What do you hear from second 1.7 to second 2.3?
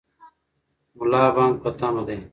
تمه دی.